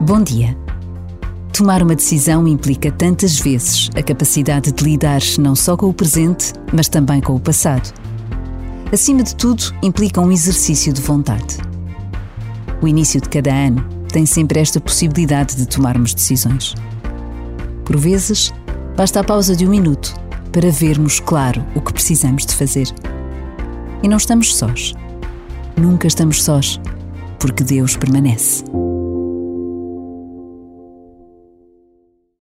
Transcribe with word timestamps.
Bom 0.00 0.22
dia. 0.22 0.54
Tomar 1.54 1.82
uma 1.82 1.96
decisão 1.96 2.46
implica 2.46 2.92
tantas 2.92 3.40
vezes 3.40 3.88
a 3.96 4.02
capacidade 4.02 4.70
de 4.70 4.84
lidar 4.84 5.22
não 5.38 5.56
só 5.56 5.74
com 5.74 5.88
o 5.88 5.94
presente, 5.94 6.52
mas 6.70 6.86
também 6.86 7.18
com 7.18 7.34
o 7.34 7.40
passado. 7.40 7.94
Acima 8.92 9.22
de 9.22 9.34
tudo, 9.34 9.74
implica 9.82 10.20
um 10.20 10.30
exercício 10.30 10.92
de 10.92 11.00
vontade. 11.00 11.56
O 12.82 12.86
início 12.86 13.22
de 13.22 13.28
cada 13.30 13.50
ano 13.50 13.82
tem 14.12 14.26
sempre 14.26 14.60
esta 14.60 14.78
possibilidade 14.78 15.56
de 15.56 15.66
tomarmos 15.66 16.12
decisões. 16.12 16.74
Por 17.82 17.96
vezes, 17.96 18.52
basta 18.96 19.20
a 19.20 19.24
pausa 19.24 19.56
de 19.56 19.66
um 19.66 19.70
minuto 19.70 20.14
para 20.52 20.70
vermos 20.70 21.20
claro 21.20 21.64
o 21.74 21.80
que 21.80 21.94
precisamos 21.94 22.44
de 22.44 22.54
fazer. 22.54 22.86
E 24.02 24.08
não 24.08 24.18
estamos 24.18 24.54
sós. 24.54 24.92
Nunca 25.74 26.06
estamos 26.06 26.44
sós, 26.44 26.78
porque 27.40 27.64
Deus 27.64 27.96
permanece. 27.96 28.62